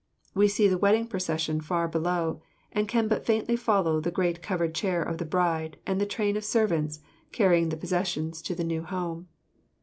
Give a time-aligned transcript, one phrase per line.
[0.33, 4.73] We see the wedding procession far below, and can but faintly follow the great covered
[4.73, 8.81] chair of the bride and the train of servants carrying the possessions to the new
[8.81, 9.27] home.